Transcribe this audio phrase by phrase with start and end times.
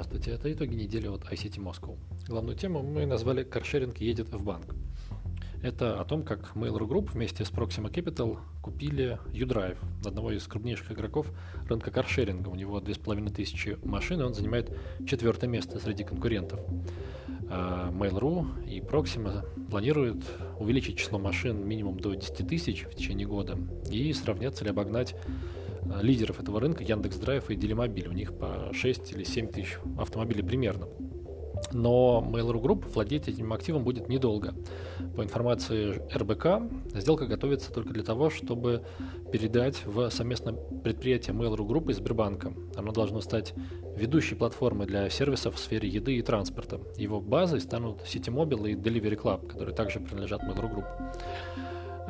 [0.00, 1.98] Здравствуйте, это итоги недели от ICT Moscow.
[2.26, 4.74] Главную тему мы назвали «Каршеринг едет в банк».
[5.62, 10.92] Это о том, как Mail.ru Group вместе с Proxima Capital купили U-Drive, одного из крупнейших
[10.92, 11.30] игроков
[11.68, 12.48] рынка каршеринга.
[12.48, 14.74] У него 2500 машин, и он занимает
[15.06, 16.60] четвертое место среди конкурентов.
[17.50, 20.24] А Mail.ru и Proxima планируют
[20.58, 23.58] увеличить число машин минимум до 10 тысяч в течение года
[23.90, 25.14] и сравняться или обогнать
[26.00, 28.08] лидеров этого рынка, Яндекс Драйв и Делимобиль.
[28.08, 30.86] У них по 6 или 7 тысяч автомобилей примерно.
[31.72, 34.54] Но Mail.ru Group владеть этим активом будет недолго.
[35.16, 38.82] По информации РБК, сделка готовится только для того, чтобы
[39.30, 42.52] передать в совместное предприятие Mail.ru Group и Сбербанка.
[42.76, 43.54] Оно должно стать
[43.96, 46.80] ведущей платформой для сервисов в сфере еды и транспорта.
[46.96, 50.86] Его базой станут Citymobile и Delivery Club, которые также принадлежат Mail.ru Group.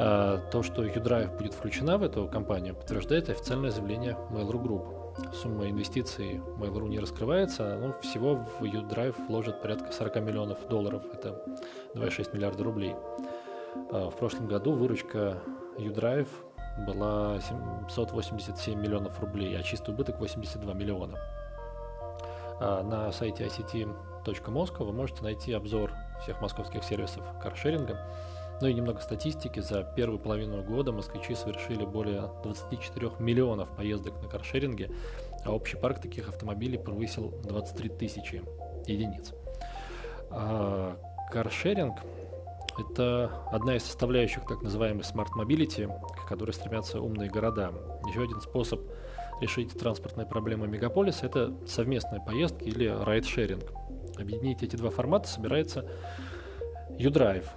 [0.02, 5.34] А, то, что U-Drive будет включена в эту компанию, подтверждает официальное заявление Mail.ru Group.
[5.34, 11.44] Сумма инвестиций Mail.ru не раскрывается, но всего в U-Drive вложат порядка 40 миллионов долларов, это
[11.94, 12.96] 2,6 миллиарда рублей.
[13.92, 15.36] А, в прошлом году выручка
[15.76, 16.28] U-Drive
[16.86, 17.38] была
[17.90, 21.18] 787 миллионов рублей, а чистый убыток 82 миллиона.
[22.58, 27.98] А, на сайте ict.moscow вы можете найти обзор всех московских сервисов каршеринга,
[28.60, 29.60] ну и немного статистики.
[29.60, 34.90] За первую половину года москвичи совершили более 24 миллионов поездок на каршеринге,
[35.44, 38.42] а общий парк таких автомобилей превысил 23 тысячи
[38.86, 39.32] единиц.
[40.30, 40.96] А
[41.32, 41.96] каршеринг–
[42.78, 47.72] это одна из составляющих так называемой Smart Mobility, к которой стремятся умные города.
[48.08, 48.80] Еще один способ
[49.40, 53.64] решить транспортные проблемы мегаполиса– это совместные поездки или райдшеринг.
[54.18, 55.88] Объединить эти два формата собирается
[56.98, 57.46] U-Drive–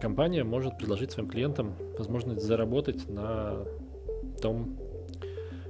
[0.00, 3.64] компания может предложить своим клиентам возможность заработать на
[4.40, 4.76] том,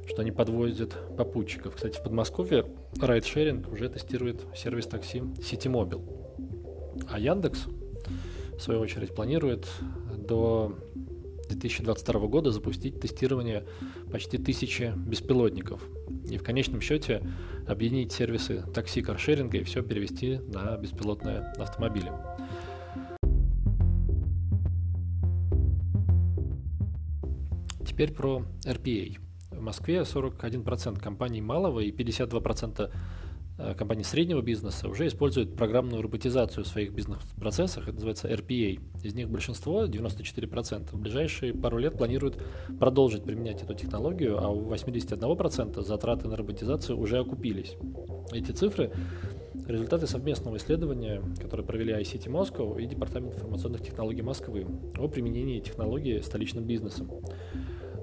[0.06, 1.74] что они подвозят попутчиков.
[1.74, 2.66] Кстати, в Подмосковье
[3.00, 6.02] райдшеринг уже тестирует сервис такси Citymobile.
[7.10, 7.66] А Яндекс,
[8.56, 9.66] в свою очередь, планирует
[10.16, 10.78] до
[11.48, 13.64] 2022 года запустить тестирование
[14.10, 15.82] почти тысячи беспилотников.
[16.28, 17.22] И в конечном счете
[17.66, 22.10] объединить сервисы такси-каршеринга и все перевести на беспилотные автомобили.
[27.96, 29.16] Теперь про RPA.
[29.52, 32.90] В Москве 41% компаний малого и 52%
[33.56, 37.84] э, компаний среднего бизнеса уже используют программную роботизацию в своих бизнес-процессах.
[37.84, 38.78] Это называется RPA.
[39.02, 42.38] Из них большинство, 94%, в ближайшие пару лет планируют
[42.78, 47.76] продолжить применять эту технологию, а у 81% затраты на роботизацию уже окупились.
[48.30, 48.92] Эти цифры–
[49.66, 54.66] результаты совместного исследования, которое провели ICT Moscow и Департамент информационных технологий Москвы
[54.98, 57.10] о применении технологии столичным бизнесом.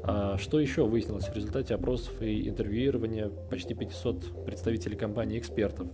[0.06, 5.88] А что еще выяснилось в результате опросов и интервьюирования почти 500 представителей компаний и экспертов?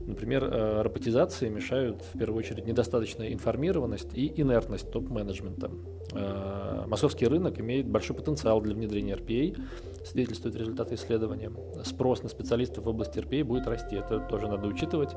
[0.00, 5.70] Например, э, роботизации мешают в первую очередь недостаточная информированность и инертность топ-менеджмента.
[6.14, 9.60] Э, московский рынок имеет большой потенциал для внедрения RPA,
[10.06, 11.52] свидетельствуют результаты исследования.
[11.84, 15.10] Спрос на специалистов в области RPA будет расти, это тоже надо учитывать.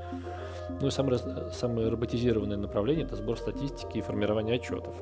[0.82, 1.20] Ну и самое,
[1.54, 4.96] самое роботизированное направление– это сбор статистики и формирование отчетов.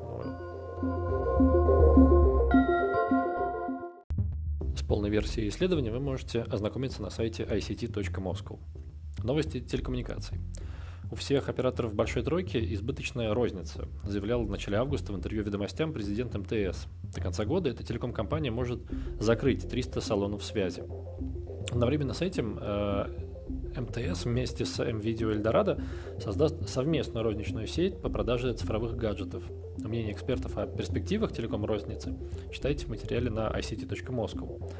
[4.88, 8.58] Полной версией исследования вы можете ознакомиться на сайте ict.moscow.
[9.22, 10.38] Новости телекоммуникаций.
[11.10, 16.34] У всех операторов большой тройки избыточная розница, заявлял в начале августа в интервью «Ведомостям» президент
[16.34, 16.86] МТС.
[17.14, 18.80] До конца года эта телеком-компания может
[19.20, 20.82] закрыть 300 салонов связи.
[21.70, 23.06] Одновременно с этим э,
[23.76, 25.80] МТС вместе с МВидео Эльдорадо
[26.18, 29.44] создаст совместную розничную сеть по продаже цифровых гаджетов.
[29.78, 32.14] Мнение экспертов о перспективах телеком-розницы
[32.52, 34.70] читайте в материале на ict.moscow.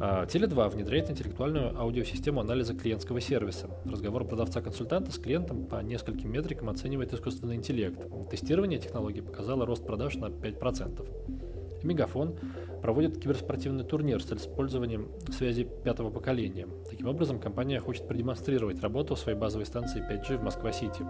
[0.00, 3.68] А, Теле2 внедряет интеллектуальную аудиосистему анализа клиентского сервиса.
[3.84, 8.00] Разговор продавца-консультанта с клиентом по нескольким метрикам оценивает искусственный интеллект.
[8.30, 11.49] Тестирование технологии показало рост продаж на 5%.
[11.82, 12.36] Мегафон
[12.82, 16.68] проводит киберспортивный турнир с использованием связи пятого поколения.
[16.88, 21.04] Таким образом, компания хочет продемонстрировать работу своей базовой станции 5G в Москва-Сити.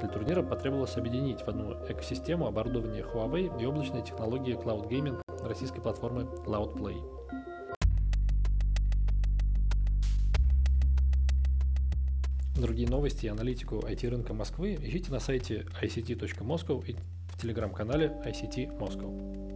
[0.00, 5.80] Для турнира потребовалось объединить в одну экосистему оборудование Huawei и облачные технологии Cloud Gaming российской
[5.80, 6.96] платформы Loudplay.
[12.56, 16.96] Другие новости и аналитику IT-рынка Москвы ищите на сайте ict.moscow и
[17.28, 19.55] в телеграм-канале ICT Moscow.